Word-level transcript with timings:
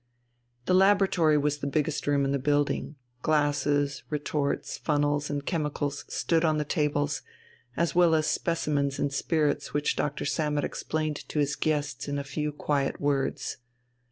The 0.65 0.73
laboratory 0.73 1.37
was 1.37 1.59
the 1.59 1.67
biggest 1.67 2.07
room 2.07 2.25
in 2.25 2.31
the 2.31 2.39
building. 2.39 2.95
Glasses, 3.21 4.01
retorts, 4.09 4.79
funnels, 4.79 5.29
and 5.29 5.45
chemicals 5.45 6.05
stood 6.11 6.43
on 6.43 6.57
the 6.57 6.65
tables, 6.65 7.21
as 7.77 7.93
well 7.93 8.15
as 8.15 8.25
specimens 8.25 8.97
in 8.97 9.11
spirits 9.11 9.75
which 9.75 9.95
Doctor 9.95 10.25
Sammet 10.25 10.63
explained 10.63 11.17
to 11.29 11.37
his 11.37 11.55
guests 11.55 12.07
in 12.07 12.17
few 12.23 12.51
quiet 12.51 12.99
words. 12.99 13.57